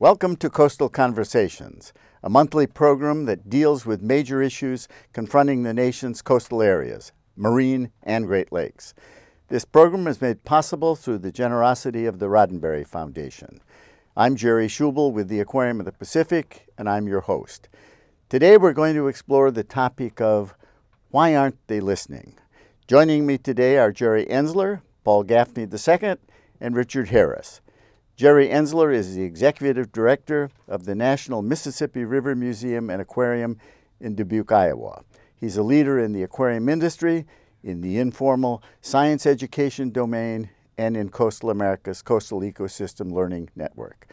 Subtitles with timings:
[0.00, 6.20] Welcome to Coastal Conversations, a monthly program that deals with major issues confronting the nation's
[6.20, 8.92] coastal areas, marine and Great Lakes.
[9.50, 13.60] This program is made possible through the generosity of the Roddenberry Foundation.
[14.16, 17.68] I'm Jerry Schubel with the Aquarium of the Pacific, and I'm your host.
[18.28, 20.56] Today we're going to explore the topic of
[21.12, 22.34] why aren't they listening?
[22.88, 26.16] Joining me today are Jerry Enzler, Paul Gaffney II,
[26.60, 27.60] and Richard Harris.
[28.16, 33.58] Jerry Enzler is the executive director of the National Mississippi River Museum and Aquarium
[34.00, 35.02] in Dubuque, Iowa.
[35.34, 37.26] He's a leader in the aquarium industry,
[37.64, 44.06] in the informal science education domain, and in Coastal America's Coastal Ecosystem Learning Network.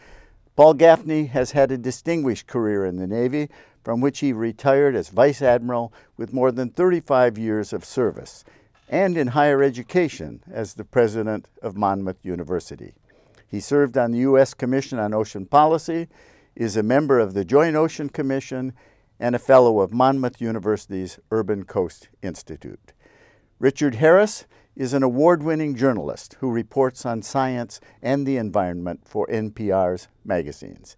[0.56, 3.50] Paul Gaffney has had a distinguished career in the Navy,
[3.84, 8.44] from which he retired as Vice Admiral with more than 35 years of service,
[8.88, 12.94] and in higher education as the president of Monmouth University.
[13.52, 14.54] He served on the U.S.
[14.54, 16.08] Commission on Ocean Policy,
[16.56, 18.72] is a member of the Joint Ocean Commission,
[19.20, 22.94] and a fellow of Monmouth University's Urban Coast Institute.
[23.58, 29.26] Richard Harris is an award winning journalist who reports on science and the environment for
[29.26, 30.96] NPR's magazines.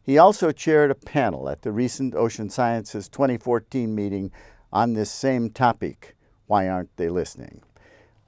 [0.00, 4.30] He also chaired a panel at the recent Ocean Sciences 2014 meeting
[4.72, 6.14] on this same topic
[6.46, 7.60] why aren't they listening?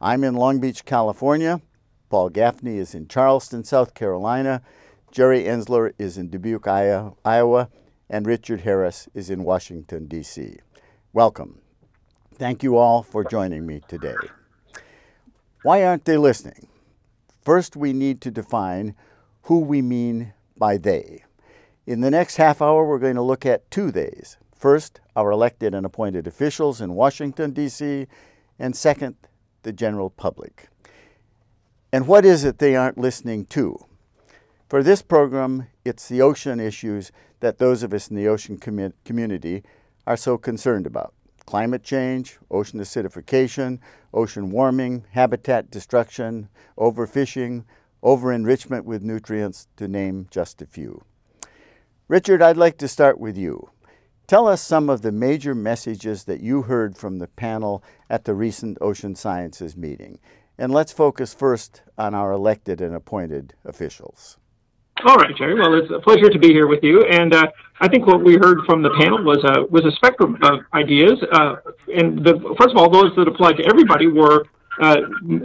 [0.01, 1.63] I'm in Long Beach, California.
[2.11, 4.63] Paul Gaffney is in Charleston, South Carolina.
[5.13, 7.69] Jerry Enzler is in Dubuque, Iowa.
[8.11, 10.57] And Richard Harris is in Washington, D.C.
[11.13, 11.61] Welcome.
[12.35, 14.17] Thank you all for joining me today.
[15.63, 16.67] Why aren't they listening?
[17.43, 18.97] First, we need to define
[19.43, 21.25] who we mean by they.
[21.87, 24.37] In the next half hour, we're going to look at two theys.
[24.53, 28.09] First, our elected and appointed officials in Washington, D.C.,
[28.59, 29.15] and second,
[29.63, 30.69] the general public.
[31.93, 33.77] And what is it they aren't listening to?
[34.69, 37.11] For this program, it's the ocean issues
[37.41, 39.65] that those of us in the ocean com- community
[40.07, 41.15] are so concerned about
[41.47, 43.81] climate change, ocean acidification,
[44.15, 46.49] ocean warming, habitat destruction,
[46.79, 47.65] overfishing,
[48.03, 51.03] over-enrichment with nutrients, to name just a few.
[52.07, 53.71] Richard, I'd like to start with you.
[54.29, 58.35] Tell us some of the major messages that you heard from the panel at the
[58.35, 60.21] recent Ocean Sciences meeting.
[60.61, 64.37] And let's focus first on our elected and appointed officials.
[65.07, 65.55] All right, Jerry.
[65.55, 67.03] Well, it's a pleasure to be here with you.
[67.11, 67.47] And uh,
[67.81, 71.15] I think what we heard from the panel was a was a spectrum of ideas.
[71.33, 71.57] Uh,
[71.97, 74.45] and the, first of all, those that applied to everybody were
[74.83, 74.97] uh,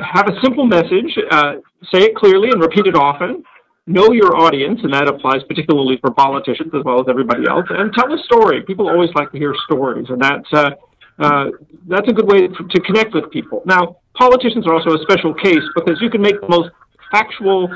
[0.04, 1.54] have a simple message, uh,
[1.94, 3.42] say it clearly, and repeat it often
[3.88, 7.94] know your audience, and that applies particularly for politicians as well as everybody else, and
[7.94, 8.64] tell a story.
[8.64, 10.72] People always like to hear stories, and that's uh,
[11.20, 11.46] uh,
[11.88, 13.62] that's a good way to connect with people.
[13.66, 16.70] Now, politicians are also a special case because you can make the most
[17.12, 17.70] factual,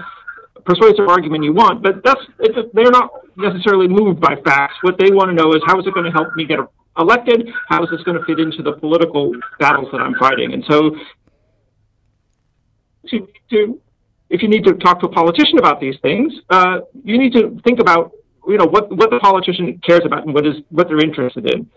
[0.65, 2.21] persuasive argument you want, but that's
[2.73, 4.75] they're not necessarily moved by facts.
[4.81, 6.59] What they want to know is how is it going to help me get
[6.97, 7.47] elected?
[7.67, 10.53] How is this going to fit into the political battles that I'm fighting?
[10.53, 10.91] And so,
[13.07, 13.81] to, to
[14.29, 17.59] if you need to talk to a politician about these things, uh, you need to
[17.63, 18.11] think about
[18.47, 21.69] you know what what the politician cares about and what is what they're interested in.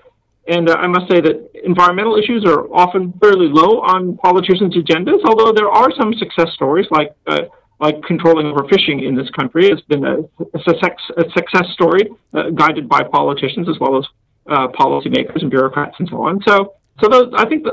[0.49, 5.21] And uh, I must say that environmental issues are often fairly low on politicians' agendas,
[5.25, 7.43] although there are some success stories like uh,
[7.83, 12.51] like controlling overfishing in this country It's been a, a, success, a success story uh,
[12.51, 14.05] guided by politicians as well as
[14.49, 16.41] uh, policymakers and bureaucrats and so on.
[16.47, 17.67] So, so those, I think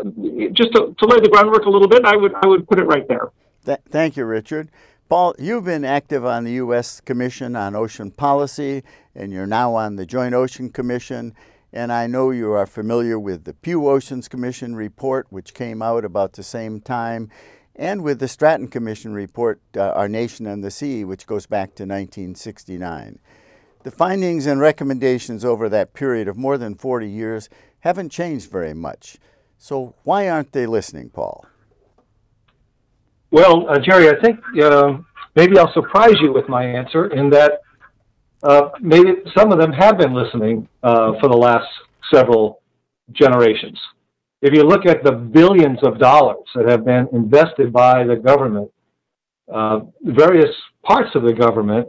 [0.53, 2.85] just to, to lay the groundwork a little bit, I would I would put it
[2.85, 3.29] right there.
[3.65, 4.71] Th- thank you, Richard.
[5.09, 7.01] Paul, you've been active on the U.S.
[7.01, 8.83] Commission on Ocean Policy,
[9.15, 11.33] and you're now on the Joint Ocean Commission.
[11.71, 16.03] And I know you are familiar with the Pew Oceans Commission report, which came out
[16.03, 17.29] about the same time,
[17.75, 21.75] and with the Stratton Commission report, uh, Our Nation and the Sea, which goes back
[21.75, 23.19] to 1969.
[23.83, 27.49] The findings and recommendations over that period of more than 40 years
[27.81, 29.17] haven't changed very much.
[29.57, 31.45] So, why aren't they listening, Paul?
[33.31, 34.97] Well, uh, Jerry, I think uh,
[35.35, 37.61] maybe I'll surprise you with my answer in that
[38.43, 41.67] uh, maybe some of them have been listening uh, for the last
[42.13, 42.61] several
[43.11, 43.77] generations.
[44.41, 48.71] If you look at the billions of dollars that have been invested by the government,
[49.53, 51.87] uh, various parts of the government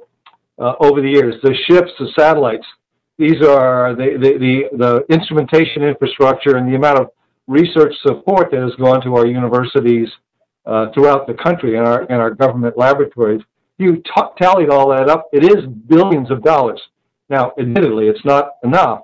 [0.59, 2.67] uh, over the years, the ships, the satellites,
[3.19, 7.11] these are the, the, the, the instrumentation infrastructure and the amount of
[7.47, 10.09] research support that has gone to our universities
[10.67, 13.43] uh, throughout the country and our in our government laboratories.
[13.81, 16.81] You t- tallied all that up, it is billions of dollars.
[17.31, 19.01] Now, admittedly, it's not enough,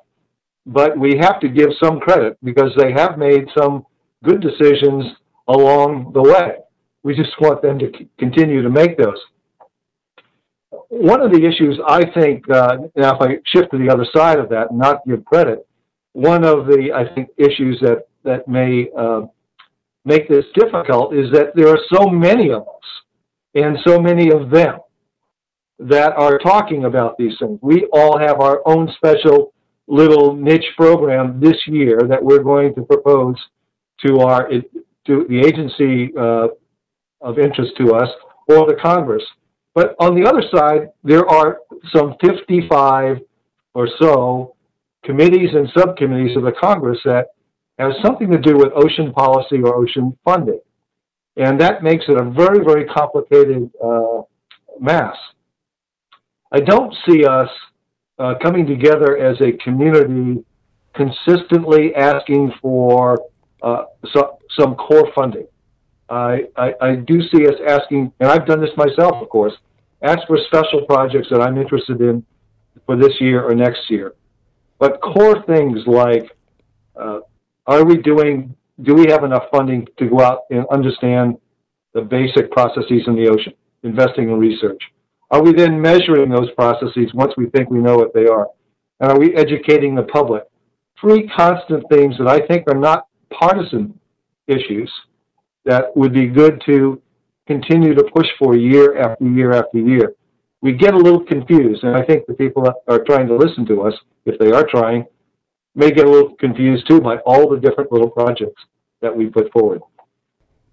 [0.67, 3.87] but we have to give some credit because they have made some
[4.23, 5.03] good decisions
[5.49, 6.59] along the way.
[7.05, 9.21] We just want them to c- continue to make those.
[10.89, 14.39] one of the issues I think, uh, now if I shift to the other side
[14.39, 15.67] of that and not give credit,
[16.13, 19.23] one of the, I think, issues that, that may uh,
[20.05, 22.89] make this difficult is that there are so many of us
[23.57, 24.79] and so many of them
[25.79, 27.59] that are talking about these things.
[27.63, 29.53] We all have our own special
[29.89, 33.37] little niche program this year that we're going to propose
[34.05, 36.49] to our to the agency uh,
[37.21, 38.09] of interest to us
[38.49, 39.23] or the Congress.
[39.75, 41.59] But on the other side, there are
[41.95, 43.19] some 55
[43.75, 44.57] or so
[45.05, 47.29] committees and subcommittees of the Congress that
[47.79, 50.61] have something to do with ocean policy or ocean funding.
[51.37, 54.23] And that makes it a very, very complicated uh,
[54.81, 55.17] mass.
[56.53, 57.49] I don't see us
[58.19, 60.45] uh, coming together as a community
[60.95, 63.19] consistently asking for
[63.63, 65.47] uh, so, some core funding.
[66.09, 69.53] I, I, I, do see us asking, and I've done this myself, of course,
[70.03, 72.25] ask for special projects that I'm interested in
[72.87, 74.15] for this year or next year.
[74.79, 76.31] But core things like,
[76.95, 77.21] uh,
[77.67, 81.39] are we doing, do we have enough funding to go out and understand
[81.95, 84.81] the basic processes in the ocean, investing in research?
[85.31, 88.49] Are we then measuring those processes once we think we know what they are?
[89.01, 90.45] And are we educating the public?
[91.01, 93.99] Three constant themes that I think are not partisan
[94.47, 94.91] issues
[95.65, 97.03] that would be good to
[97.47, 100.15] continue to push for year after year after year.
[100.63, 103.67] We get a little confused, and I think the people that are trying to listen
[103.67, 103.95] to us,
[104.25, 105.05] if they are trying,
[105.77, 108.63] may get a little confused too by all the different little projects
[109.03, 109.83] that we put forward.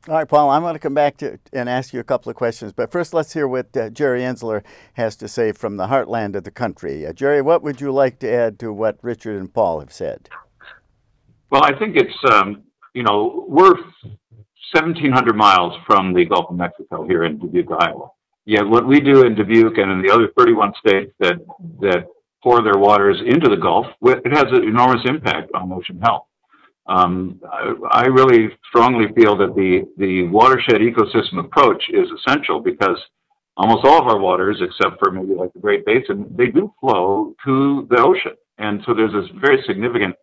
[0.10, 2.36] All right, Paul, I'm going to come back to and ask you a couple of
[2.36, 2.74] questions.
[2.74, 4.62] But first, let's hear what uh, Jerry Enzler
[4.94, 7.06] has to say from the heartland of the country.
[7.06, 10.28] Uh, Jerry, what would you like to add to what Richard and Paul have said?
[11.50, 12.64] Well, I think it's, um,
[12.94, 13.76] you know, we're
[14.74, 18.10] 1,700 miles from the Gulf of Mexico here in Dubuque, Iowa.
[18.46, 21.36] Yet what we do in Dubuque and in the other 31 states that,
[21.80, 22.08] that
[22.44, 26.26] pour their waters into the Gulf, it has an enormous impact on ocean health.
[26.86, 33.00] Um, I, I, really strongly feel that the, the watershed ecosystem approach is essential because
[33.56, 37.36] almost all of our waters, except for maybe like the Great Basin, they do flow
[37.46, 38.34] to the ocean.
[38.58, 40.14] And so there's this very significant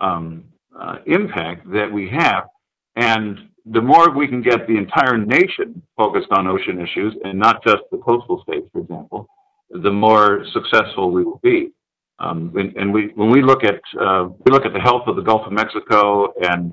[0.00, 0.46] um,
[0.76, 2.48] uh, impact that we have.
[2.96, 7.62] And the more we can get the entire nation focused on ocean issues and not
[7.64, 9.28] just the coastal states, for example,
[9.70, 11.70] the more successful we will be.
[12.18, 15.16] Um, and, and, we, when we look at uh, we look at the health of
[15.16, 16.72] the Gulf of Mexico and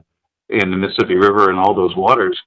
[0.49, 2.37] in the Mississippi River and all those waters,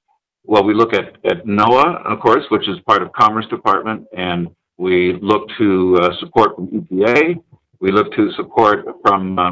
[0.43, 4.49] well, we look at, at NOAA, of course, which is part of Commerce Department, and
[4.77, 7.35] we look to uh, support from EPA.
[7.79, 9.51] We look to support from uh,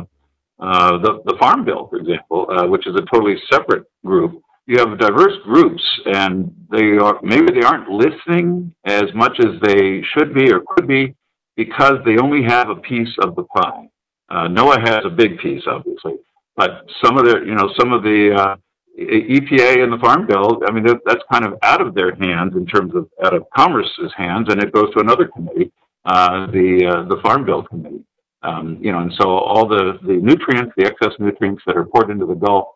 [0.59, 4.41] uh, the, the Farm Bill, for example, uh, which is a totally separate group.
[4.69, 10.03] You have diverse groups, and they are maybe they aren't listening as much as they
[10.13, 11.15] should be or could be
[11.55, 13.89] because they only have a piece of the pie.
[14.29, 16.17] Uh, NOAA has a big piece, obviously,
[16.55, 18.55] but some of the, you know, some of the uh,
[18.99, 22.67] EPA and the Farm Bill, I mean, that's kind of out of their hands in
[22.67, 25.71] terms of out of Commerce's hands, and it goes to another committee,
[26.05, 28.05] uh, the uh, the Farm Bill committee.
[28.43, 32.11] Um, you know, and so all the the nutrients, the excess nutrients that are poured
[32.11, 32.67] into the Gulf,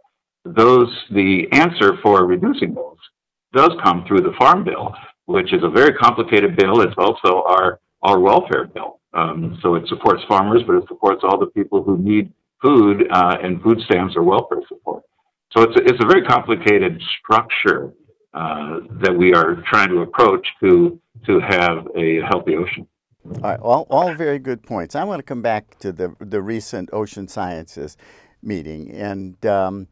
[0.46, 2.98] those the answer for reducing those
[3.54, 4.94] does come through the Farm Bill,
[5.26, 6.82] which is a very complicated bill.
[6.82, 9.00] It's also our our welfare bill.
[9.14, 13.38] Um, so it supports farmers, but it supports all the people who need food uh,
[13.42, 15.04] and food stamps or welfare support.
[15.56, 17.94] So it's a, it's a very complicated structure
[18.34, 22.88] uh, that we are trying to approach to to have a healthy ocean.
[23.26, 24.96] All right, all, all very good points.
[24.96, 27.96] I want to come back to the the recent ocean sciences
[28.42, 29.88] meeting, and um,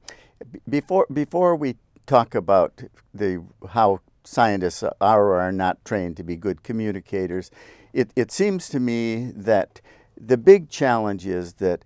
[0.69, 6.35] before before we talk about the how scientists are or are not trained to be
[6.35, 7.51] good communicators,
[7.93, 9.81] it, it seems to me that
[10.15, 11.83] the big challenge is that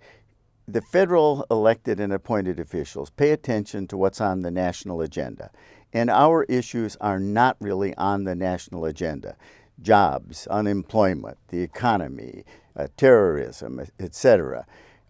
[0.67, 5.51] the federal elected and appointed officials pay attention to what's on the national agenda.
[5.93, 9.37] And our issues are not really on the national agenda.
[9.81, 12.43] Jobs, unemployment, the economy,
[12.75, 14.65] uh, terrorism, etc.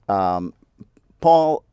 [0.07, 0.53] Um,
[1.21, 1.63] Paul,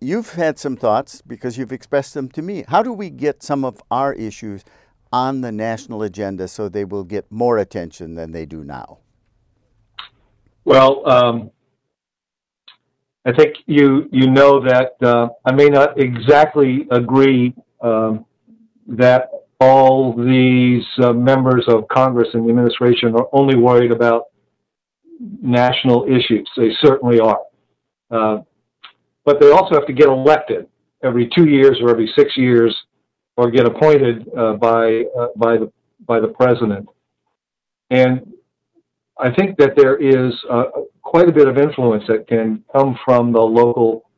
[0.00, 2.64] you've had some thoughts because you've expressed them to me.
[2.68, 4.64] How do we get some of our issues
[5.12, 8.98] on the national agenda so they will get more attention than they do now?
[10.64, 11.50] Well, um,
[13.24, 18.24] I think you you know that uh, I may not exactly agree um,
[18.86, 19.30] that
[19.60, 24.24] all these uh, members of Congress and the administration are only worried about
[25.20, 26.48] national issues.
[26.56, 27.40] They certainly are,
[28.10, 28.38] uh,
[29.24, 30.66] but they also have to get elected
[31.02, 32.74] every two years or every six years
[33.36, 35.72] or get appointed uh, by uh, by the
[36.06, 36.88] by the president.
[37.90, 38.32] And
[39.18, 40.64] I think that there is uh,
[41.02, 44.10] quite a bit of influence that can come from the local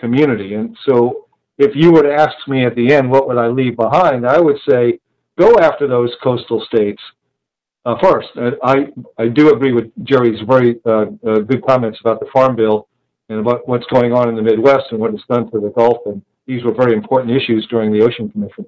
[0.00, 0.54] community.
[0.54, 3.76] And so, if you were to ask me at the end, what would I leave
[3.76, 4.26] behind?
[4.26, 4.98] I would say,
[5.38, 7.02] go after those coastal states
[7.84, 8.28] uh, first.
[8.62, 12.88] I I do agree with Jerry's very uh, uh, good comments about the Farm Bill
[13.28, 15.98] and about what's going on in the Midwest and what it's done to the Gulf.
[16.06, 18.66] And these were very important issues during the Ocean Commission.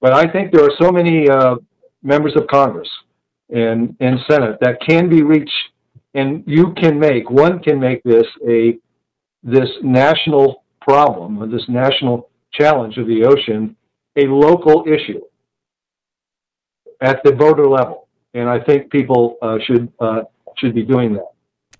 [0.00, 1.56] But I think there are so many uh,
[2.02, 2.88] members of Congress
[3.50, 5.52] and, and Senate that can be reached,
[6.14, 8.78] and you can make, one can make this a,
[9.42, 13.76] this national problem, or this national challenge of the ocean,
[14.16, 15.20] a local issue
[17.00, 18.08] at the voter level.
[18.34, 20.22] And I think people uh, should, uh,
[20.56, 21.28] should be doing that.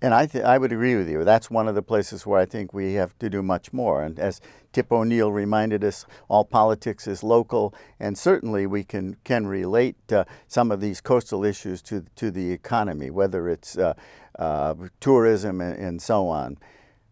[0.01, 1.25] And I, th- I would agree with you.
[1.25, 4.01] That's one of the places where I think we have to do much more.
[4.01, 4.39] And as
[4.71, 10.23] Tip O'Neill reminded us, all politics is local, and certainly we can, can relate uh,
[10.47, 13.93] some of these coastal issues to, to the economy, whether it's uh,
[14.37, 16.57] uh, tourism and, and, so on.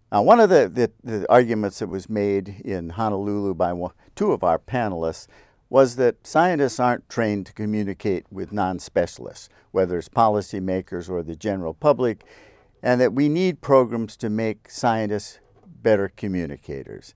[0.10, 4.32] Now, one of the, the, the, arguments that was made in Honolulu by one, two
[4.32, 5.28] of our panelists
[5.70, 11.36] was that scientists aren't trained to communicate with non specialists, whether it's policymakers or the
[11.36, 12.24] general public
[12.88, 15.40] and that we need programs to make scientists
[15.84, 17.14] better communicators.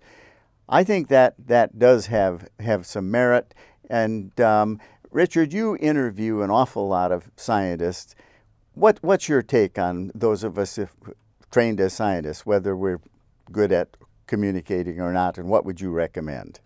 [0.68, 3.54] I think that that does have, have some merit.
[3.90, 8.16] And um, Richard, you interview an awful lot of scientists.
[8.74, 10.94] What, what's your take on those of us if,
[11.51, 13.00] trained as scientists, whether we're
[13.50, 13.96] good at
[14.28, 16.60] communicating or not, and what would you recommend?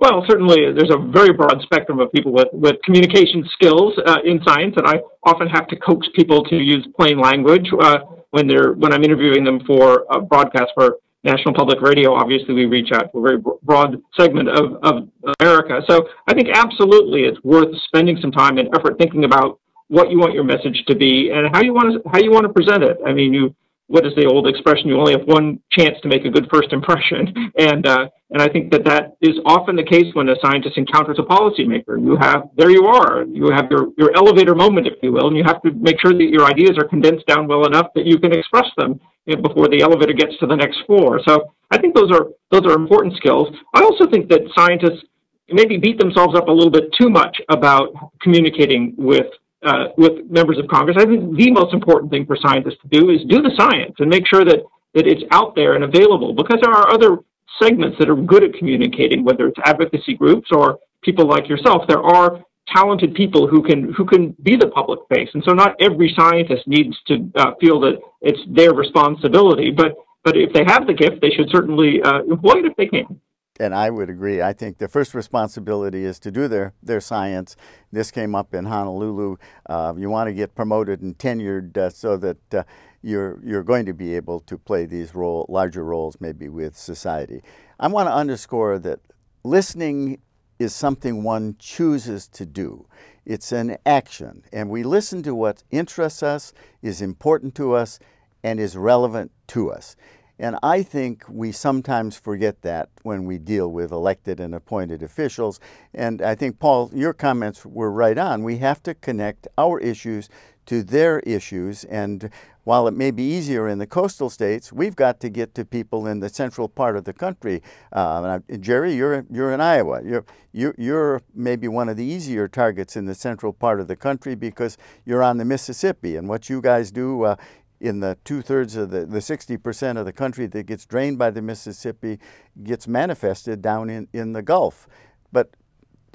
[0.00, 4.40] Well, certainly there's a very broad spectrum of people with, with communication skills uh, in
[4.44, 7.98] science, and I often have to coax people to use plain language uh,
[8.30, 12.14] when they're when I'm interviewing them for a broadcast for National Public Radio.
[12.14, 15.08] Obviously, we reach out to a very broad segment of, of
[15.40, 15.80] America.
[15.88, 19.58] So I think absolutely it's worth spending some time and effort thinking about
[19.88, 22.44] what you want your message to be and how you want to how you want
[22.44, 22.98] to present it.
[23.06, 23.54] I mean, you
[23.88, 24.88] what is the old expression?
[24.88, 28.48] You only have one chance to make a good first impression, and uh, and I
[28.48, 31.96] think that that is often the case when a scientist encounters a policymaker.
[31.96, 35.36] You have there you are, you have your your elevator moment, if you will, and
[35.36, 38.18] you have to make sure that your ideas are condensed down well enough that you
[38.18, 41.20] can express them before the elevator gets to the next floor.
[41.26, 43.48] So I think those are those are important skills.
[43.74, 45.04] I also think that scientists
[45.50, 47.88] maybe beat themselves up a little bit too much about
[48.20, 49.26] communicating with
[49.64, 50.96] uh, with members of Congress.
[50.98, 54.08] I think the most important thing for scientists to do is do the science and
[54.08, 54.60] make sure that,
[54.94, 57.18] that it's out there and available because there are other
[57.60, 61.82] segments that are good at communicating, whether it's advocacy groups or people like yourself.
[61.88, 62.40] There are
[62.74, 66.66] talented people who can who can be the public face, and so not every scientist
[66.66, 69.70] needs to uh, feel that it's their responsibility.
[69.70, 72.86] But but if they have the gift, they should certainly uh, employ it if they
[72.86, 73.20] can
[73.58, 74.40] and I would agree.
[74.40, 77.56] I think the first responsibility is to do their, their science.
[77.92, 79.36] This came up in Honolulu.
[79.66, 82.62] Uh, you want to get promoted and tenured uh, so that uh,
[83.02, 87.42] you're, you're going to be able to play these role, larger roles maybe with society.
[87.80, 89.00] I want to underscore that
[89.44, 90.20] listening
[90.58, 92.86] is something one chooses to do.
[93.24, 98.00] It's an action, and we listen to what interests us, is important to us,
[98.42, 99.96] and is relevant to us.
[100.38, 105.58] And I think we sometimes forget that when we deal with elected and appointed officials.
[105.92, 108.44] And I think, Paul, your comments were right on.
[108.44, 110.28] We have to connect our issues
[110.66, 111.84] to their issues.
[111.84, 112.30] And
[112.64, 116.06] while it may be easier in the coastal states, we've got to get to people
[116.06, 117.62] in the central part of the country.
[117.90, 120.02] Uh, Jerry, you're, you're in Iowa.
[120.04, 123.96] You're, you're, you're maybe one of the easier targets in the central part of the
[123.96, 124.76] country because
[125.06, 126.16] you're on the Mississippi.
[126.16, 127.36] And what you guys do uh,
[127.80, 131.30] in the two thirds of the, the 60% of the country that gets drained by
[131.30, 132.18] the Mississippi
[132.62, 134.88] gets manifested down in, in the Gulf.
[135.32, 135.50] But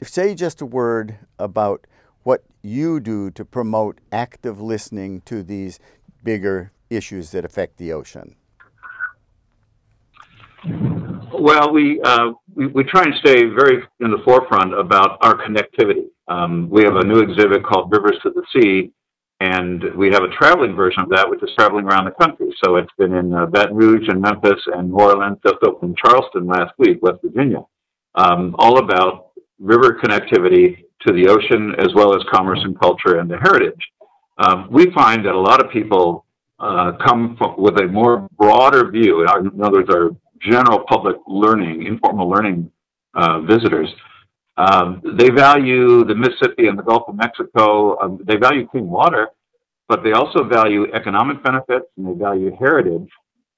[0.01, 1.85] say just a word about
[2.23, 5.79] what you do to promote active listening to these
[6.23, 8.35] bigger issues that affect the ocean.
[11.33, 16.05] Well, we, uh, we, we try and stay very in the forefront about our connectivity.
[16.27, 18.91] Um, we have a new exhibit called Rivers to the Sea,
[19.43, 22.47] and we have a traveling version of that, which is traveling around the country.
[22.63, 25.95] So it's been in uh, Baton Rouge and Memphis and New Orleans, just opened in
[25.97, 27.61] Charleston last week, West Virginia,
[28.15, 33.29] um, all about river connectivity to the ocean as well as commerce and culture and
[33.29, 33.83] the heritage.
[34.37, 36.25] Um, we find that a lot of people
[36.59, 39.23] uh, come from, with a more broader view.
[39.23, 42.71] In other words, our general public learning, informal learning
[43.13, 43.89] uh, visitors
[44.57, 47.99] um, they value the Mississippi and the Gulf of Mexico.
[47.99, 49.29] Um, they value clean water,
[49.87, 53.09] but they also value economic benefits and they value heritage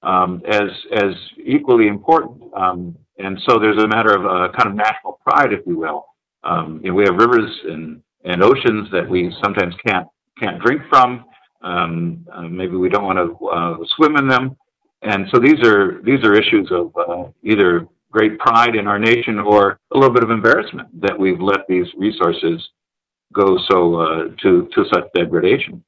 [0.04, 2.42] um, as as equally important.
[2.56, 6.06] Um, and so there's a matter of uh, kind of national pride, if you will.
[6.44, 10.08] Um, you know, we have rivers and and oceans that we sometimes can't
[10.40, 11.26] can't drink from.
[11.62, 14.56] Um, uh, maybe we don't want to uh, swim in them.
[15.02, 19.40] And so these are these are issues of uh, either great pride in our nation
[19.40, 22.70] or a little bit of embarrassment that we've let these resources
[23.34, 25.84] go so uh, to to such degradation.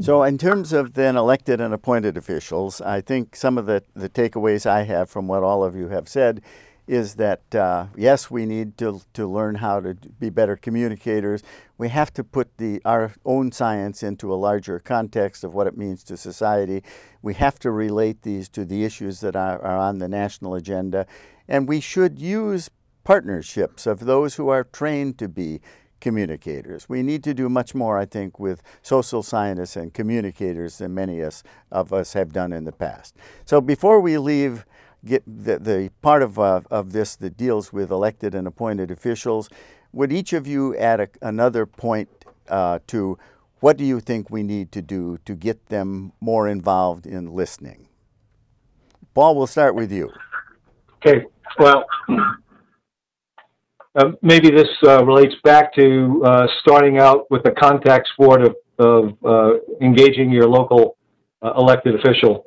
[0.00, 4.08] So, in terms of then elected and appointed officials, I think some of the, the
[4.08, 6.42] takeaways I have from what all of you have said
[6.88, 11.42] is that uh, yes, we need to, to learn how to be better communicators.
[11.78, 15.76] We have to put the, our own science into a larger context of what it
[15.76, 16.82] means to society.
[17.20, 21.06] We have to relate these to the issues that are, are on the national agenda.
[21.52, 22.70] And we should use
[23.04, 25.60] partnerships of those who are trained to be
[26.00, 26.88] communicators.
[26.88, 31.22] We need to do much more, I think, with social scientists and communicators than many
[31.70, 33.16] of us have done in the past.
[33.44, 34.64] So before we leave
[35.04, 39.50] get the, the part of, uh, of this that deals with elected and appointed officials,
[39.92, 42.08] would each of you add a, another point
[42.48, 43.18] uh, to
[43.60, 47.88] what do you think we need to do to get them more involved in listening?
[49.12, 50.10] Paul, we'll start with you.
[51.04, 51.26] Okay,
[51.58, 51.84] well,
[53.94, 58.56] uh, maybe this uh, relates back to uh, starting out with the contact sport of,
[58.78, 60.96] of uh, engaging your local
[61.42, 62.46] uh, elected official.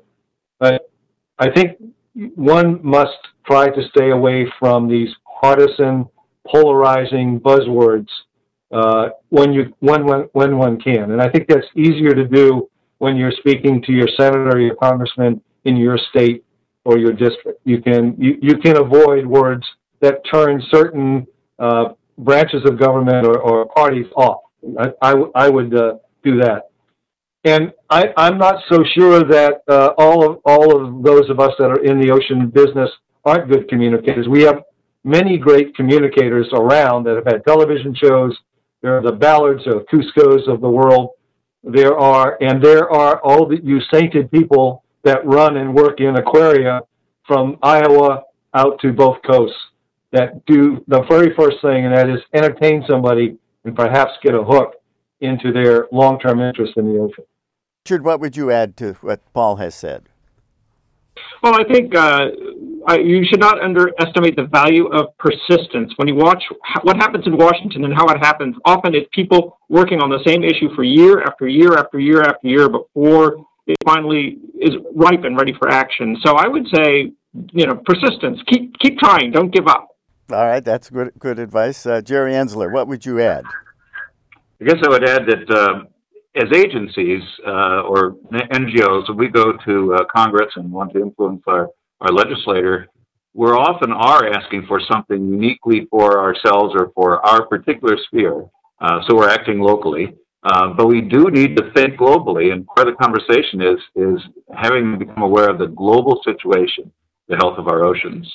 [0.60, 0.90] But
[1.38, 1.78] I think
[2.36, 5.10] one must try to stay away from these
[5.42, 6.08] partisan,
[6.48, 8.08] polarizing buzzwords
[8.72, 12.68] uh, when you when, when when one can, and I think that's easier to do
[12.98, 16.44] when you're speaking to your senator, or your congressman in your state
[16.86, 17.60] or your district.
[17.66, 19.66] You can you, you can avoid words
[20.00, 21.28] that turn certain
[21.60, 24.42] uh, branches of government or, or parties off.
[24.80, 26.70] I, I, I would uh, do that.
[27.44, 31.52] And I, I'm not so sure that uh, all of all of those of us
[31.60, 32.90] that are in the ocean business
[33.24, 34.28] aren't good communicators.
[34.28, 34.64] We have
[35.04, 38.36] many great communicators around that have had television shows.
[38.82, 41.12] There are the Ballards or Cousteaus of the world.
[41.64, 46.18] There are, and there are all the, you sainted people that run and work in
[46.18, 46.82] aquaria
[47.26, 49.58] from Iowa out to both coasts
[50.12, 54.44] that do the very first thing, and that is entertain somebody and perhaps get a
[54.44, 54.76] hook
[55.22, 57.24] into their long-term interest in the ocean.
[57.86, 60.10] Richard, what would you add to what Paul has said?
[61.42, 62.28] Well, I think uh,
[62.88, 65.94] I, you should not underestimate the value of persistence.
[65.98, 66.44] When you watch
[66.84, 70.44] what happens in Washington and how it happens, often it's people working on the same
[70.44, 75.38] issue for year after year after year after year before it finally is ripe and
[75.38, 76.18] ready for action.
[76.24, 77.12] So I would say,
[77.52, 78.40] you know, persistence.
[78.48, 79.32] Keep keep trying.
[79.32, 79.90] Don't give up.
[80.32, 81.86] All right, that's good, good advice.
[81.86, 83.44] Uh, Jerry Enzler, what would you add?
[84.60, 85.84] I guess I would add that uh,
[86.36, 91.70] as agencies uh, or NGOs, we go to uh, Congress and want to influence our,
[92.02, 92.88] our legislator,
[93.34, 98.46] we're often are asking for something uniquely for ourselves or for our particular sphere.
[98.82, 100.16] Uh, so we're acting locally.
[100.46, 104.22] Uh, but we do need to think globally, and part of the conversation is is
[104.56, 106.92] having become aware of the global situation,
[107.28, 108.32] the health of our oceans.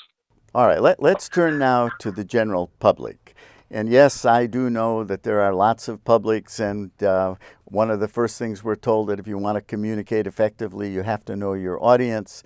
[0.52, 3.34] All right, let, let's turn now to the general public.
[3.70, 8.00] And yes, I do know that there are lots of publics, and uh, one of
[8.00, 11.36] the first things we're told that if you want to communicate effectively, you have to
[11.36, 12.42] know your audience.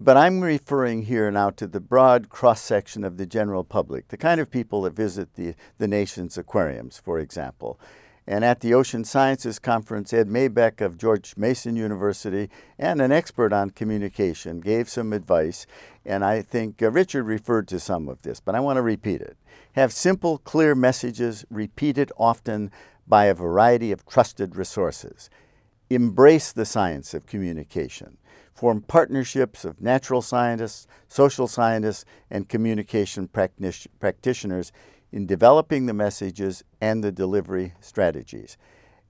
[0.00, 4.16] But I'm referring here now to the broad cross section of the general public, the
[4.16, 7.78] kind of people that visit the, the nation's aquariums, for example.
[8.28, 13.52] And at the Ocean Sciences Conference, Ed Maibach of George Mason University and an expert
[13.52, 15.64] on communication gave some advice.
[16.04, 19.20] And I think uh, Richard referred to some of this, but I want to repeat
[19.20, 19.36] it.
[19.74, 22.72] Have simple, clear messages repeated often
[23.06, 25.30] by a variety of trusted resources.
[25.88, 28.16] Embrace the science of communication.
[28.54, 34.72] Form partnerships of natural scientists, social scientists, and communication practitioners
[35.16, 38.58] in developing the messages and the delivery strategies.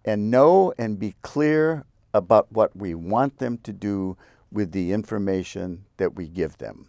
[0.04, 4.16] And know and be clear about what we want them to do
[4.52, 6.86] with the information that we give them.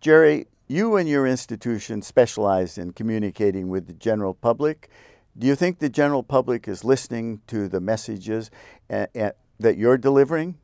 [0.00, 4.88] Jerry, you and your institution specialize in communicating with the general public.
[5.36, 8.52] Do you think the general public is listening to the messages
[8.88, 10.56] a- a- that you're delivering?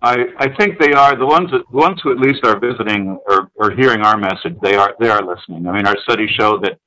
[0.00, 3.18] I, I think they are the ones that, the ones who at least are visiting
[3.26, 4.56] or, or hearing our message.
[4.62, 5.66] They are they are listening.
[5.66, 6.78] I mean, our studies show that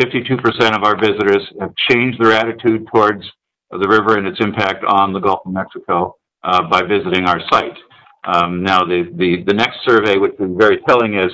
[0.00, 3.24] 52% of our visitors have changed their attitude towards
[3.70, 7.76] the river and its impact on the Gulf of Mexico uh, by visiting our site.
[8.24, 11.30] Um, now, the, the the next survey, which is very telling, is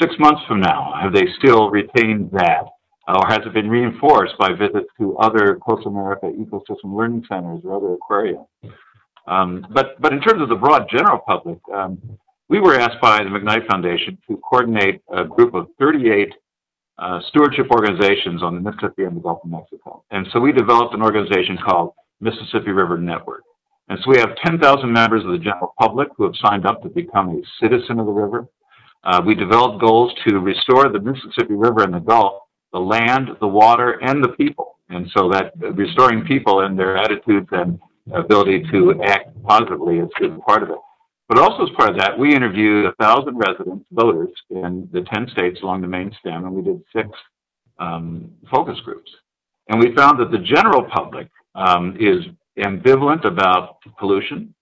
[0.00, 0.94] six months from now.
[1.00, 2.64] Have they still retained that,
[3.08, 7.76] or has it been reinforced by visits to other Coastal America ecosystem learning centers or
[7.76, 8.44] other aquaria?
[9.26, 12.00] Um, but, but in terms of the broad general public, um,
[12.48, 16.32] we were asked by the McKnight Foundation to coordinate a group of 38
[16.98, 20.04] uh, stewardship organizations on the Mississippi and the Gulf of Mexico.
[20.10, 23.42] And so we developed an organization called Mississippi River Network.
[23.88, 26.88] And so we have 10,000 members of the general public who have signed up to
[26.88, 28.46] become a citizen of the river.
[29.04, 33.46] Uh, we developed goals to restore the Mississippi River and the Gulf, the land, the
[33.46, 34.78] water, and the people.
[34.88, 37.78] And so that restoring people and their attitudes and
[38.12, 40.08] ability to act positively is,
[40.46, 40.78] part of it.
[41.28, 45.28] But also as part of that, we interviewed a thousand residents, voters in the 10
[45.28, 47.08] states along the main stem, and we did six
[47.78, 49.10] um, focus groups.
[49.68, 52.24] And we found that the general public um, is
[52.58, 54.54] ambivalent about pollution.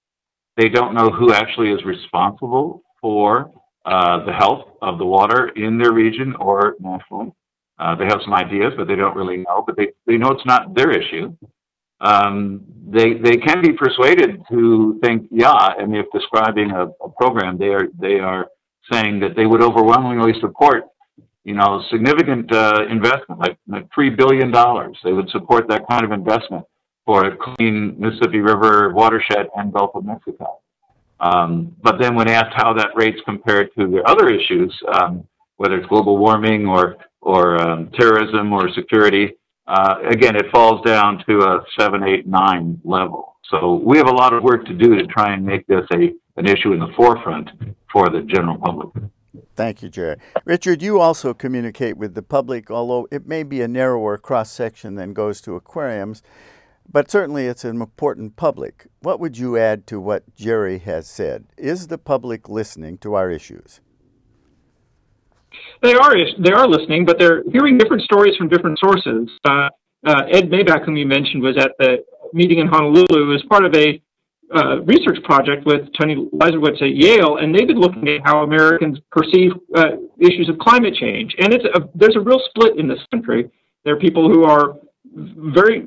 [0.57, 3.51] They don't know who actually is responsible for
[3.85, 7.33] uh, the health of the water in their region or nationally.
[7.79, 9.63] Uh, they have some ideas, but they don't really know.
[9.67, 11.37] But they, they know it's not their issue.
[12.05, 15.71] Um, they they can be persuaded to think, yeah.
[15.79, 18.49] Mean, if describing a, a program, they are they are
[18.93, 20.85] saying that they would overwhelmingly support,
[21.45, 24.99] you know, significant uh, investment like, like three billion dollars.
[25.03, 26.67] They would support that kind of investment
[27.07, 30.61] for a clean Mississippi River watershed and Gulf of Mexico.
[31.21, 35.79] Um, but then when asked how that rates compared to the other issues, um, whether
[35.79, 39.33] it's global warming or or um, terrorism or security,
[39.67, 43.37] Uh, again, it falls down to a seven, eight, nine level.
[43.51, 46.13] So we have a lot of work to do to try and make this a
[46.37, 47.49] an issue in the forefront
[47.93, 48.91] for the general public.
[49.55, 50.17] Thank you, Jerry.
[50.45, 54.97] Richard, you also communicate with the public, although it may be a narrower cross section
[54.97, 56.23] than goes to aquariums.
[56.91, 58.87] But certainly it's an important public.
[59.01, 61.47] What would you add to what Jerry has said?
[61.57, 63.81] Is the public listening to our issues?
[65.85, 69.29] They are they are listening, but they're hearing different stories from different sources.
[69.45, 69.69] Uh,
[70.07, 71.99] uh, Ed Maibach, whom you mentioned, was at the
[72.33, 74.01] meeting in Honolulu as part of a
[74.55, 78.99] uh, research project with Tony Leiserowitz at Yale, and they've been looking at how Americans
[79.13, 81.35] perceive uh, issues of climate change.
[81.39, 83.51] And it's a, there's a real split in this country.
[83.85, 84.77] There are people who are
[85.15, 85.87] very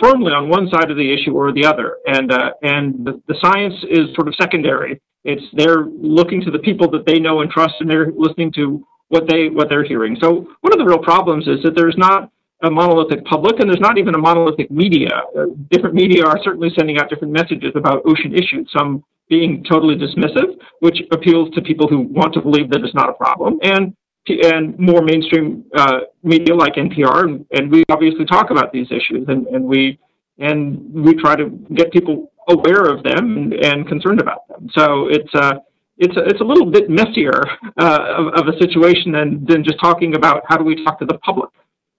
[0.00, 3.34] firmly on one side of the issue or the other, and uh, and the, the,
[3.42, 5.00] science is sort of secondary.
[5.24, 8.86] It's they're looking to the people that they know and trust, and they're listening to
[9.12, 10.16] what they what they're hearing.
[10.20, 13.80] So one of the real problems is that there's not a monolithic public, and there's
[13.80, 15.10] not even a monolithic media.
[15.36, 18.70] Uh, different media are certainly sending out different messages about ocean issues.
[18.74, 23.10] Some being totally dismissive, which appeals to people who want to believe that it's not
[23.10, 23.94] a problem, and
[24.28, 29.26] and more mainstream uh, media like NPR, and, and, we obviously talk about these issues,
[29.26, 29.98] and, and we
[30.38, 34.70] and we try to get people aware of them and, and concerned about them.
[34.74, 35.54] So it's uh,
[36.02, 37.32] it's a, it's a little bit messier
[37.80, 41.04] uh, of, of, a situation than than just talking about how do we talk to
[41.04, 41.50] the public.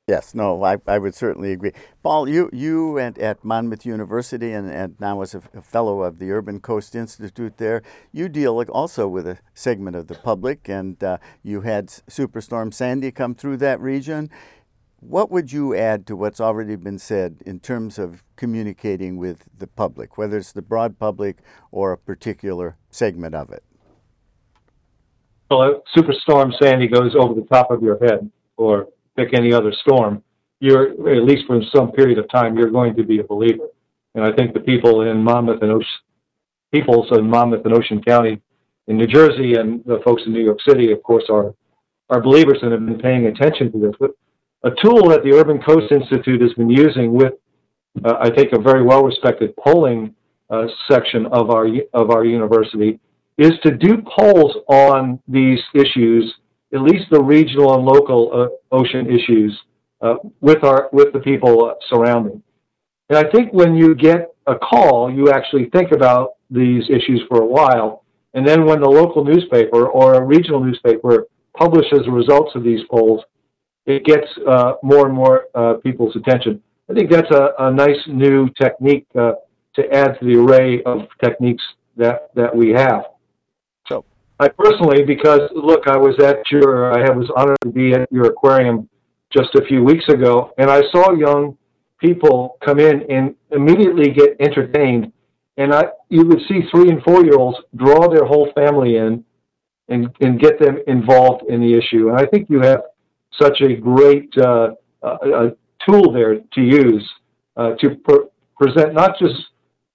[0.05, 1.71] Yes, no, I, I would certainly agree.
[2.03, 6.19] Paul, you you and at Monmouth University and, and now as a, a, fellow of
[6.19, 11.01] the Urban Coast Institute there, you deal also with a segment of the public, and
[11.01, 14.29] uh, you had Superstorm Sandy come through that region.
[14.99, 19.67] What would you add to what's already been said in terms of communicating with the
[19.67, 21.37] public, whether it's the broad public
[21.71, 23.63] or a particular segment of it?
[25.49, 30.23] Well, Superstorm Sandy goes over the top of your head, or pick any other storm,
[30.59, 33.67] you're at least for some period of time you're going to be a believer.
[34.15, 35.87] And I think the people in Monmouth and Ocean,
[36.71, 38.41] peoples in Monmouth and Ocean County
[38.87, 41.53] in New Jersey and the folks in New York City, of course, are
[42.09, 43.93] are believers and have been paying attention to this.
[43.99, 44.11] But
[44.63, 47.33] a tool that the Urban Coast Institute has been using with,
[48.03, 50.13] uh, I think, a very well respected polling
[50.49, 52.99] uh, section of our of our university
[53.37, 56.33] is to do polls on these issues
[56.73, 59.57] at least the regional and local uh, ocean issues
[60.01, 62.41] uh, with our with the people surrounding.
[63.09, 67.41] And I think when you get a call, you actually think about these issues for
[67.41, 72.51] a while, and then when the local newspaper or a regional newspaper publishes the results
[72.55, 73.23] of these polls,
[73.85, 76.61] it gets uh, more and more uh, people's attention.
[76.89, 79.33] I think that's a, a nice new technique uh,
[79.75, 81.63] to add to the array of techniques
[81.97, 83.03] that that we have.
[84.43, 88.25] I personally, because look, I was at your, I was honored to be at your
[88.25, 88.89] aquarium
[89.31, 91.57] just a few weeks ago, and I saw young
[91.97, 95.13] people come in and immediately get entertained.
[95.55, 99.23] And I, you would see three and four year olds draw their whole family in
[99.87, 102.09] and, and get them involved in the issue.
[102.09, 102.81] And I think you have
[103.41, 104.71] such a great uh,
[105.85, 107.09] tool there to use
[107.55, 108.27] uh, to pre-
[108.57, 109.35] present not just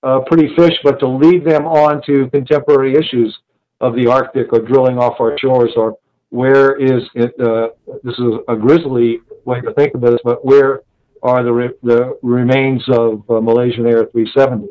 [0.03, 3.37] uh, pretty fish, but to lead them on to contemporary issues
[3.81, 5.97] of the Arctic or drilling off our shores or
[6.31, 7.69] where is it, uh,
[8.03, 10.83] this is a grisly way to think of this, but where
[11.23, 14.69] are the, re- the remains of uh, Malaysian Air 370?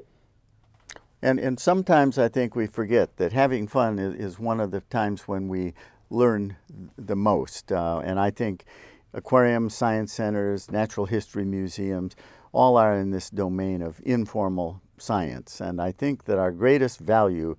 [1.22, 4.82] And, and sometimes I think we forget that having fun is, is one of the
[4.82, 5.74] times when we
[6.10, 6.58] learn
[6.96, 7.72] the most.
[7.72, 8.66] Uh, and I think
[9.14, 12.16] aquariums, science centers, natural history museums,
[12.52, 15.60] all are in this domain of informal science.
[15.60, 17.58] And I think that our greatest value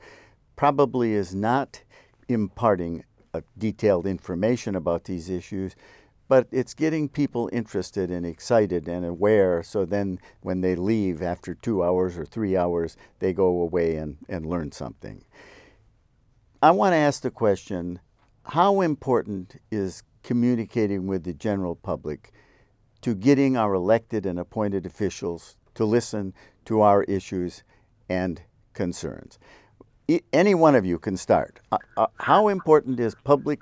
[0.58, 1.84] probably is not
[2.28, 5.76] imparting uh, detailed information about these issues,
[6.26, 11.54] but it's getting people interested and excited and aware so then when they leave after
[11.54, 15.24] two hours or three hours, they go away and, and learn something.
[16.60, 18.00] I want to ask the question
[18.42, 22.32] how important is communicating with the general public
[23.02, 27.62] to getting our elected and appointed officials to listen to our issues
[28.08, 28.42] and
[28.74, 29.38] concerns?
[30.32, 31.60] Any one of you can start.
[31.70, 33.60] Uh, uh, how important is public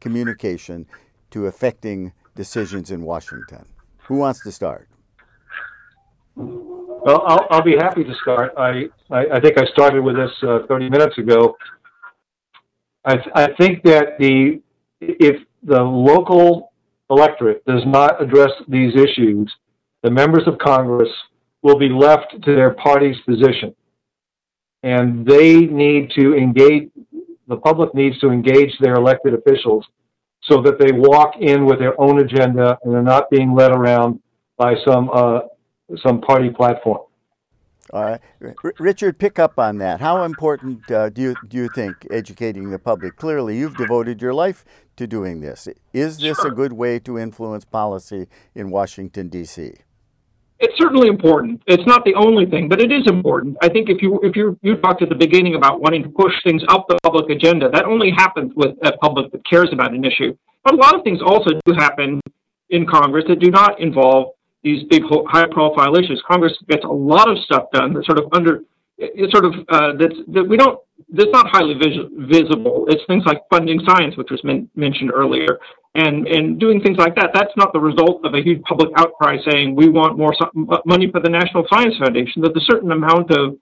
[0.00, 0.86] communication
[1.30, 3.64] to affecting decisions in Washington?
[4.06, 4.88] Who wants to start?
[6.34, 8.52] Well, I'll, I'll be happy to start.
[8.58, 11.56] I, I, I think I started with this uh, 30 minutes ago.
[13.06, 14.60] I, I think that the
[15.00, 16.72] if the local
[17.08, 19.50] electorate does not address these issues,
[20.02, 21.08] the members of Congress
[21.62, 23.74] will be left to their party's position.
[24.86, 26.90] And they need to engage,
[27.48, 29.84] the public needs to engage their elected officials
[30.42, 34.20] so that they walk in with their own agenda and they're not being led around
[34.56, 35.40] by some uh,
[36.06, 37.00] some party platform.
[37.92, 40.00] All right, R- Richard, pick up on that.
[40.00, 43.16] How important uh, do you do you think educating the public?
[43.16, 44.64] Clearly, you've devoted your life
[44.98, 45.68] to doing this.
[45.92, 46.52] Is this sure.
[46.52, 49.74] a good way to influence policy in Washington D.C.?
[50.58, 51.62] It's certainly important.
[51.66, 53.56] It's not the only thing, but it is important.
[53.60, 56.32] I think if you if you you talked at the beginning about wanting to push
[56.44, 60.04] things up the public agenda, that only happens with a public that cares about an
[60.04, 60.36] issue.
[60.64, 62.20] But a lot of things also do happen
[62.70, 66.22] in Congress that do not involve these big high profile issues.
[66.26, 68.62] Congress gets a lot of stuff done that sort of under
[68.98, 72.86] it's sort of uh, that's that we don't that's not highly vis- visible.
[72.88, 75.58] It's things like funding science, which was men- mentioned earlier,
[75.94, 77.30] and and doing things like that.
[77.32, 80.34] That's not the result of a huge public outcry saying we want more
[80.84, 82.42] money for the National Science Foundation.
[82.42, 83.56] There's a certain amount of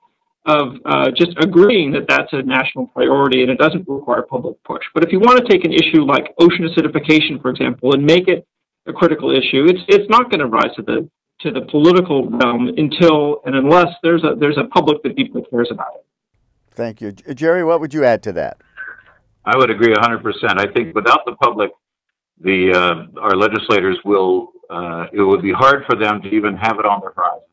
[0.46, 4.82] of uh, just agreeing that that's a national priority and it doesn't require public push.
[4.92, 8.28] But if you want to take an issue like ocean acidification, for example, and make
[8.28, 8.46] it
[8.86, 11.08] a critical issue, it's it's not going to rise to the
[11.40, 15.68] to the political realm until and unless there's a there's a public that deeply cares
[15.70, 16.04] about it.
[16.74, 17.64] Thank you, Jerry.
[17.64, 18.58] What would you add to that?
[19.44, 20.58] I would agree 100%.
[20.58, 21.70] I think without the public,
[22.40, 26.78] the uh, our legislators will uh, it would be hard for them to even have
[26.78, 27.46] it on their horizon,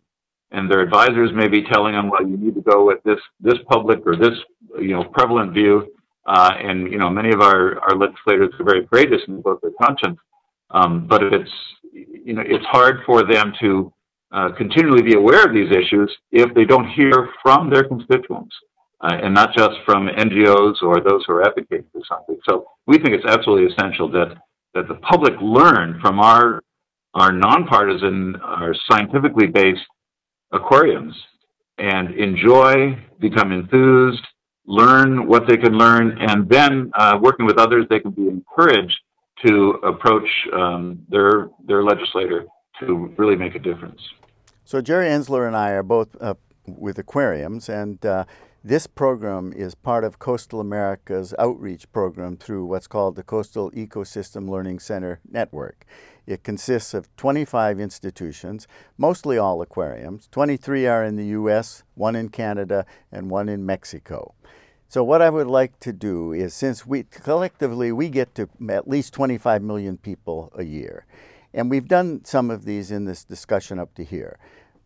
[0.51, 3.59] and their advisors may be telling them, well, you need to go with this this
[3.69, 4.37] public or this
[4.79, 5.93] you know prevalent view,
[6.25, 9.71] uh, and you know many of our our legislators are very courageous in both their
[9.79, 10.17] conscience,
[10.71, 11.51] um, but it's
[11.91, 13.93] you know, it's hard for them to
[14.31, 18.55] uh, continually be aware of these issues if they don't hear from their constituents
[19.01, 22.37] uh, and not just from NGOs or those who are advocating for something.
[22.47, 24.37] So we think it's absolutely essential that
[24.73, 26.61] that the public learn from our
[27.13, 29.81] our nonpartisan, our scientifically based
[30.53, 31.13] aquariums
[31.77, 34.25] and enjoy, become enthused,
[34.65, 38.97] learn what they can learn, and then uh, working with others, they can be encouraged
[39.45, 42.45] to approach um, their their legislator
[42.79, 43.99] to really make a difference.
[44.63, 46.35] So Jerry Enzler and I are both uh,
[46.65, 48.25] with aquariums, and uh,
[48.63, 54.49] this program is part of Coastal America's outreach program through what's called the Coastal Ecosystem
[54.49, 55.85] Learning Center Network.
[56.27, 60.27] It consists of 25 institutions, mostly all aquariums.
[60.31, 64.35] 23 are in the U.S., one in Canada, and one in Mexico.
[64.87, 68.87] So what I would like to do is since we collectively we get to at
[68.87, 71.05] least 25 million people a year.
[71.53, 74.37] And we've done some of these in this discussion up to here.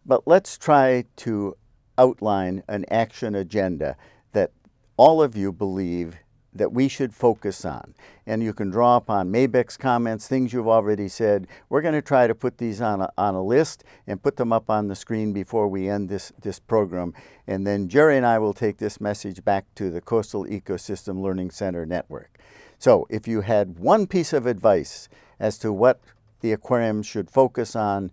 [0.06, 1.58] But let's try to
[1.98, 3.98] outline an action agenda
[4.34, 4.52] that
[4.98, 6.18] all of you believe
[6.56, 7.94] that we should focus on.
[8.26, 11.48] And you can draw upon Maibach's comments, things you've already said.
[11.68, 14.54] We're going to try to put these on a, on a list and put them
[14.54, 17.14] up on the screen before we end this, this program.
[17.46, 21.52] And then Jerry and I will take this message back to the Coastal Ecosystem Learning
[21.52, 22.40] Center Network.
[22.80, 26.00] So if you had one piece of advice as to what
[26.40, 28.12] the aquarium should focus on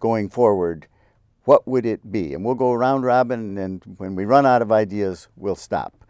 [0.00, 0.86] going forward,
[1.48, 2.34] what would it be?
[2.34, 6.04] And we'll go round robin, and when we run out of ideas, we'll stop.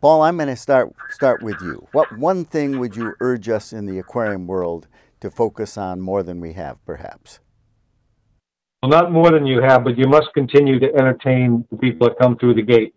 [0.00, 1.86] Paul, I'm going to start start with you.
[1.92, 4.88] What one thing would you urge us in the aquarium world
[5.20, 7.38] to focus on more than we have, perhaps?
[8.82, 12.18] Well, not more than you have, but you must continue to entertain the people that
[12.20, 12.96] come through the gate.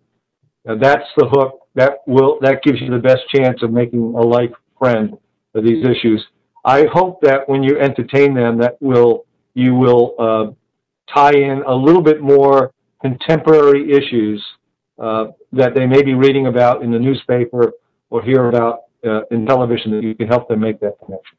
[0.66, 1.60] Now, that's the hook.
[1.76, 5.16] That will that gives you the best chance of making a life friend
[5.54, 6.26] of these issues.
[6.64, 10.52] I hope that when you entertain them, that will you will uh,
[11.14, 14.44] tie in a little bit more contemporary issues
[15.00, 17.74] uh, that they may be reading about in the newspaper
[18.10, 21.38] or hear about uh, in television that you can help them make that connection.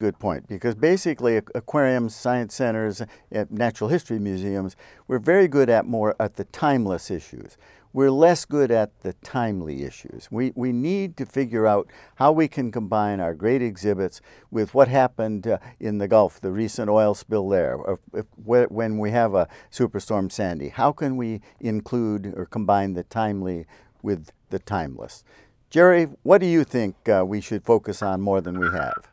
[0.00, 3.02] good point because basically aquariums, science centers,
[3.50, 4.76] natural history museums,
[5.08, 7.56] we're very good at more at the timeless issues.
[7.96, 10.28] We're less good at the timely issues.
[10.30, 14.88] We, we need to figure out how we can combine our great exhibits with what
[14.88, 17.78] happened uh, in the Gulf, the recent oil spill there,
[18.12, 20.68] if, when we have a Superstorm Sandy.
[20.68, 23.64] How can we include or combine the timely
[24.02, 25.24] with the timeless?
[25.70, 29.08] Jerry, what do you think uh, we should focus on more than we have?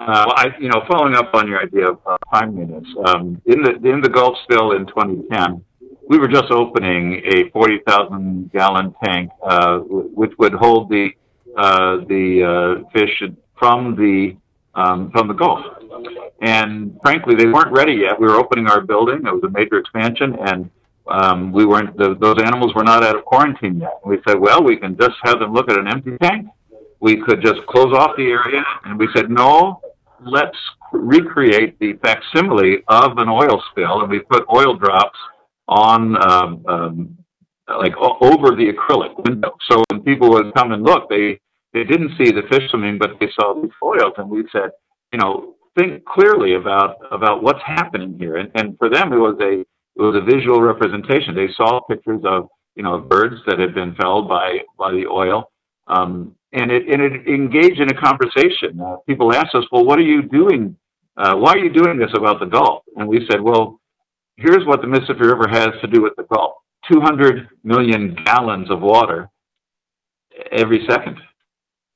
[0.00, 3.62] Uh, well, I, you know, following up on your idea of uh, timeliness, um, in
[3.62, 5.64] the in the Gulf spill in 2010,
[6.08, 11.10] we were just opening a 40,000 gallon tank, uh, which would hold the
[11.56, 13.22] uh, the uh, fish
[13.58, 14.36] from the
[14.74, 15.64] um, from the Gulf.
[16.42, 18.20] And frankly, they weren't ready yet.
[18.20, 19.26] We were opening our building.
[19.26, 20.70] It was a major expansion, and
[21.08, 21.96] um, we weren't.
[21.96, 24.00] The, those animals were not out of quarantine yet.
[24.04, 26.46] We said, well, we can just have them look at an empty tank.
[27.00, 29.80] We could just close off the area, and we said, no,
[30.24, 30.56] let's
[30.92, 35.18] recreate the facsimile of an oil spill, and we put oil drops
[35.68, 37.18] on um, um,
[37.68, 39.56] like over the acrylic window.
[39.70, 41.40] So when people would come and look, they
[41.72, 44.14] they didn't see the fish swimming, but they saw the foils.
[44.16, 44.70] And we said,
[45.12, 48.36] you know, think clearly about about what's happening here.
[48.36, 51.34] And and for them, it was a it was a visual representation.
[51.34, 55.50] They saw pictures of you know birds that had been felled by by the oil.
[55.88, 58.80] Um, and it and it engaged in a conversation.
[58.80, 60.76] Uh, people asked us, "Well, what are you doing?
[61.16, 63.80] Uh, why are you doing this about the Gulf?" And we said, "Well,
[64.36, 66.54] here's what the Mississippi River has to do with the Gulf:
[66.90, 69.28] 200 million gallons of water
[70.52, 71.18] every second,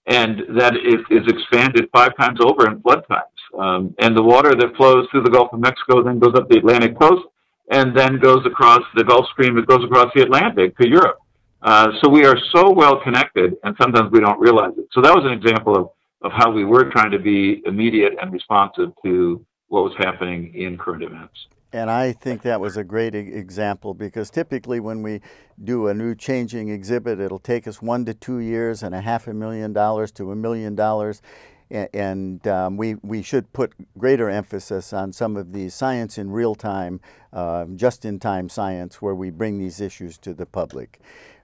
[0.06, 3.24] and that is, is expanded five times over in flood times.
[3.58, 6.58] Um, and the water that flows through the Gulf of Mexico then goes up the
[6.58, 7.26] Atlantic coast,
[7.70, 9.58] and then goes across the Gulf Stream.
[9.58, 11.18] It goes across the Atlantic to Europe."
[11.62, 14.86] Uh, so we are so well connected, and sometimes we don't realize it.
[14.92, 15.88] So that was an example of,
[16.22, 20.78] of how we were trying to be immediate and responsive to what was happening in
[20.78, 21.34] current events.
[21.72, 25.20] And I think that was a great example because typically when we
[25.62, 29.28] do a new changing exhibit, it'll take us one to two years and a half
[29.28, 31.22] a million dollars to a million dollars.
[31.70, 36.56] And um, we, we should put greater emphasis on some of the science in real
[36.56, 37.00] time,
[37.32, 40.98] uh, just in time science, where we bring these issues to the public.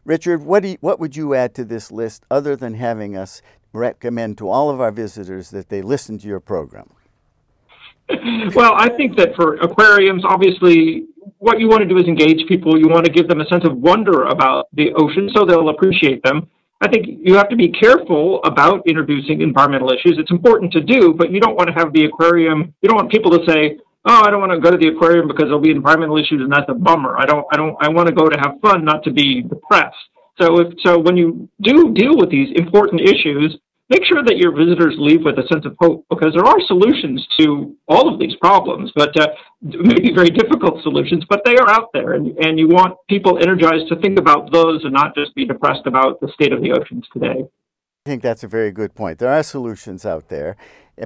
[0.04, 3.40] Richard, what, you, what would you add to this list other than having us
[3.72, 6.90] recommend to all of our visitors that they listen to your program?
[8.54, 11.06] Well, I think that for aquariums, obviously,
[11.38, 12.78] what you want to do is engage people.
[12.78, 16.22] You want to give them a sense of wonder about the ocean so they'll appreciate
[16.22, 16.48] them.
[16.80, 20.18] I think you have to be careful about introducing environmental issues.
[20.18, 23.10] It's important to do, but you don't want to have the aquarium, you don't want
[23.10, 25.70] people to say, oh, I don't want to go to the aquarium because there'll be
[25.70, 27.16] environmental issues and that's a bummer.
[27.18, 29.96] I don't, I don't, I want to go to have fun, not to be depressed.
[30.40, 33.56] So if, so when you do deal with these important issues,
[33.88, 37.26] make sure that your visitors leave with a sense of hope because there are solutions
[37.38, 39.28] to all of these problems, but uh,
[39.62, 43.88] maybe very difficult solutions, but they are out there and, and you want people energized
[43.88, 47.06] to think about those and not just be depressed about the state of the oceans
[47.12, 47.44] today.
[48.06, 49.18] I think that's a very good point.
[49.18, 50.56] There are solutions out there,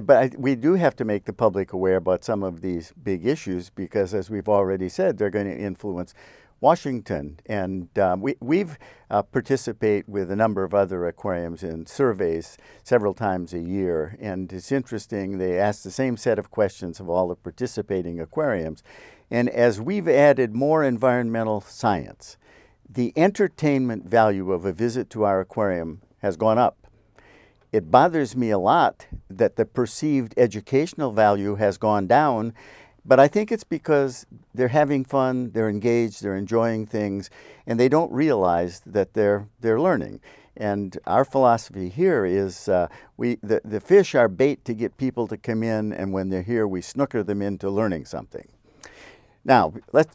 [0.03, 3.25] but I, we do have to make the public aware about some of these big
[3.25, 6.13] issues because, as we've already said, they're going to influence
[6.61, 7.39] Washington.
[7.47, 8.77] And um, we, we've
[9.09, 14.15] uh, participate with a number of other aquariums in surveys several times a year.
[14.21, 18.83] And it's interesting, they ask the same set of questions of all the participating aquariums.
[19.29, 22.37] And as we've added more environmental science,
[22.87, 26.77] the entertainment value of a visit to our aquarium has gone up
[27.71, 32.53] it bothers me a lot that the perceived educational value has gone down,
[33.05, 37.29] but I think it's because they're having fun, they're engaged, they're enjoying things,
[37.65, 40.21] and they don't realize that they're they're learning.
[40.57, 42.87] And our philosophy here is uh,
[43.17, 46.43] we the, the fish are bait to get people to come in, and when they're
[46.43, 48.47] here, we snooker them into learning something.
[49.43, 50.07] Now, let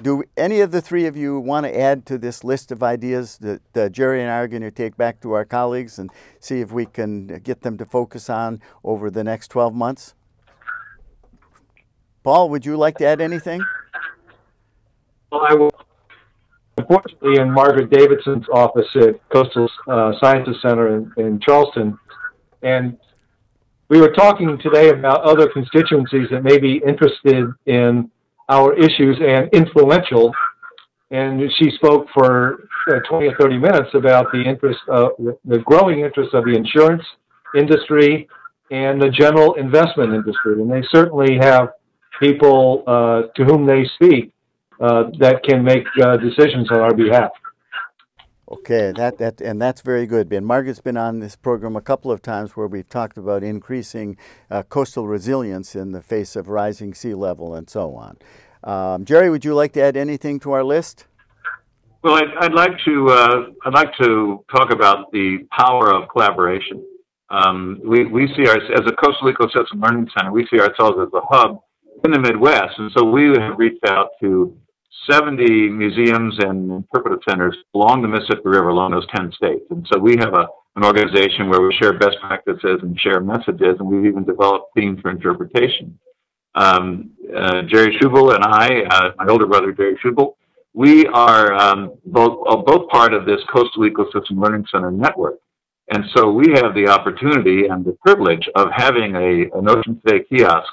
[0.00, 3.38] do any of the three of you want to add to this list of ideas
[3.38, 6.70] that Jerry and I are going to take back to our colleagues and see if
[6.70, 10.14] we can get them to focus on over the next 12 months?
[12.28, 13.58] Paul, would you like to add anything?
[15.32, 15.70] Well, I will.
[16.76, 21.98] Unfortunately, in Margaret Davidson's office at Coastal uh, Sciences Center in, in Charleston,
[22.62, 22.98] and
[23.88, 28.10] we were talking today about other constituencies that may be interested in
[28.50, 30.30] our issues and influential.
[31.10, 35.08] And she spoke for uh, 20 or 30 minutes about the interest, uh,
[35.46, 37.04] the growing interest of the insurance
[37.56, 38.28] industry
[38.70, 40.60] and the general investment industry.
[40.60, 41.70] And they certainly have
[42.20, 44.32] people uh, to whom they speak
[44.80, 47.30] uh, that can make uh, decisions on our behalf.
[48.50, 50.32] Okay, that, that, and that's very good.
[50.32, 54.16] And Margaret's been on this program a couple of times where we've talked about increasing
[54.50, 58.16] uh, coastal resilience in the face of rising sea level and so on.
[58.64, 61.06] Um, Jerry, would you like to add anything to our list?
[62.02, 66.84] Well, I'd, I'd like to uh, I'd like to talk about the power of collaboration.
[67.28, 71.08] Um, we we see our as a coastal ecosystem learning center, we see ourselves as
[71.12, 71.60] a hub
[72.04, 74.56] in the Midwest, and so we have reached out to
[75.10, 79.64] 70 museums and interpretive centers along the Mississippi River along those 10 states.
[79.70, 80.46] And so we have a,
[80.76, 85.00] an organization where we share best practices and share messages, and we've even developed themes
[85.00, 85.98] for interpretation.
[86.54, 90.34] Um, uh, Jerry Schubel and I, uh, my older brother Jerry Schubel,
[90.74, 95.38] we are um, both, uh, both part of this Coastal Ecosystem Learning Center network.
[95.90, 100.24] And so we have the opportunity and the privilege of having a, an Ocean Today
[100.28, 100.68] kiosk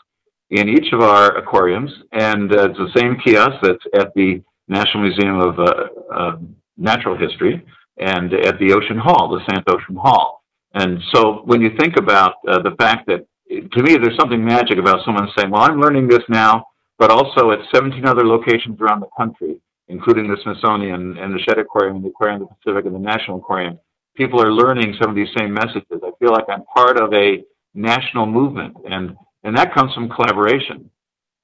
[0.52, 5.04] in each of our aquariums, and uh, it's the same kiosk that's at the National
[5.04, 5.74] Museum of uh,
[6.14, 6.38] uh,
[6.78, 7.66] Natural History
[7.98, 10.44] and at the Ocean Hall, the Sant Ocean Hall.
[10.74, 14.78] And so when you think about uh, the fact that, to me, there's something magic
[14.78, 16.66] about someone saying, well, I'm learning this now,
[17.00, 21.60] but also at 17 other locations around the country, including the Smithsonian and the Shedd
[21.60, 23.80] Aquarium, the Aquarium of the Pacific, and the National Aquarium,
[24.16, 25.86] people are learning some of these same messages.
[26.04, 27.44] I feel like I'm part of a
[27.74, 28.76] national movement.
[28.90, 29.16] And
[29.46, 30.90] and that comes from collaboration.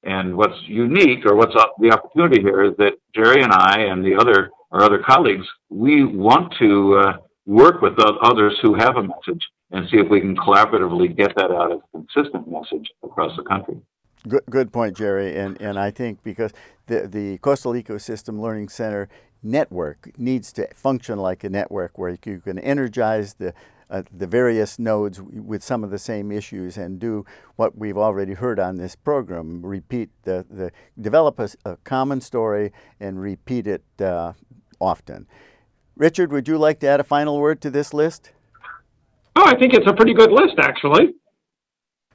[0.02, 4.16] And what's unique, or what's the opportunity here, is that Jerry and I and the
[4.20, 7.12] other our other colleagues, we want to uh,
[7.46, 7.92] work with
[8.22, 11.78] others who have a message and see if we can collaboratively get that out as
[11.78, 13.76] a consistent message across the country.
[14.26, 15.36] Good, good point, Jerry.
[15.36, 16.52] And and I think because
[16.86, 19.08] the the Coastal Ecosystem Learning Center
[19.42, 23.52] network needs to function like a network where you can energize the
[23.92, 27.26] uh, the various nodes with some of the same issues and do
[27.56, 29.64] what we've already heard on this program.
[29.64, 34.32] Repeat the, the develop a, a common story and repeat it uh,
[34.80, 35.26] often.
[35.94, 38.32] Richard would you like to add a final word to this list?
[39.36, 41.14] Oh i think it's a pretty good list actually.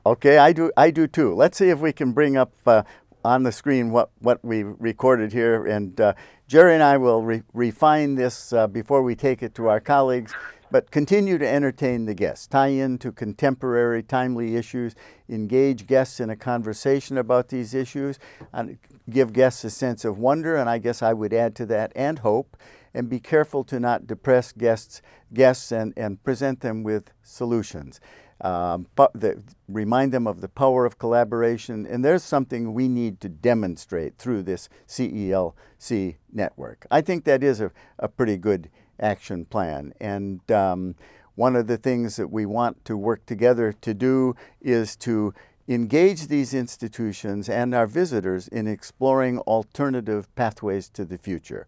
[0.03, 1.35] Okay i do i do too.
[1.35, 2.83] Let's see if we can bring up uh,
[3.23, 5.63] on the screen what, what we recorded here.
[5.67, 6.13] And uh,
[6.47, 10.33] jerry and i will re refine this uh, before we take it to our colleagues
[10.71, 14.95] but continue to entertain the guests, tie in to contemporary, timely issues,
[15.29, 18.19] engage guests in a conversation about these issues,
[18.53, 18.77] and
[19.09, 22.19] give guests a sense of wonder, and I guess I would add to that, and
[22.19, 22.57] hope,
[22.93, 25.01] and be careful to not depress guests,
[25.33, 27.99] guests and, and present them with solutions.
[28.41, 33.29] Um, the, remind them of the power of collaboration, and there's something we need to
[33.29, 36.85] demonstrate through this CELC network.
[36.91, 39.93] I think that is a, a pretty good action plan.
[39.99, 40.95] And um,
[41.35, 45.33] one of the things that we want to work together to do is to
[45.67, 51.67] engage these institutions and our visitors in exploring alternative pathways to the future.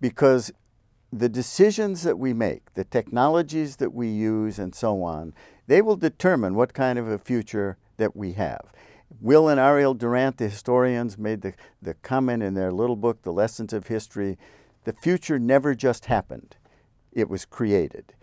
[0.00, 0.52] Because
[1.12, 5.34] the decisions that we make, the technologies that we use, and so on,
[5.66, 8.72] they will determine what kind of a future that we have.
[9.20, 13.32] Will and Ariel Durant, the historians, made the, the comment in their little book, The
[13.32, 14.38] Lessons of History,
[14.84, 16.56] the future never just happened,
[17.12, 18.14] it was created.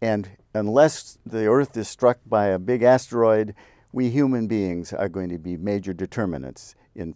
[0.00, 3.54] And unless the Earth is struck by a big asteroid,
[3.92, 7.14] we human beings are going to be major determinants in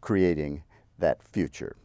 [0.00, 0.62] creating
[0.98, 1.76] that future.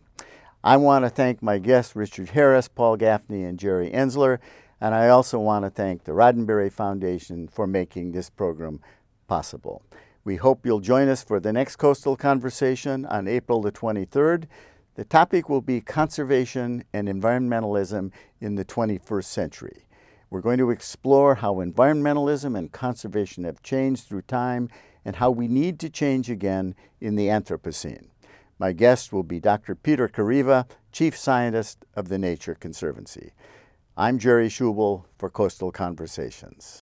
[0.64, 4.40] I want to thank my guests, Richard Harris, Paul Gaffney, and Jerry Enzler,
[4.80, 8.80] and I also want to thank the Roddenberry Foundation for making this program
[9.28, 9.82] possible.
[10.24, 14.46] We hope you'll join us for the next Coastal Conversation on April the 23rd.
[14.96, 19.88] The topic will be conservation and environmentalism in the 21st century.
[20.30, 24.70] We're going to explore how environmentalism and conservation have changed through time
[25.04, 28.10] and how we need to change again in the Anthropocene.
[28.60, 29.74] My guest will be Dr.
[29.74, 33.32] Peter Kareiva, Chief Scientist of the Nature Conservancy.
[33.98, 36.83] I'm Jerry Schubel for Coastal Conversations.